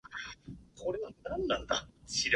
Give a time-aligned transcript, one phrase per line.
[0.75, 1.45] 荒涼たる
[2.07, 2.27] 冬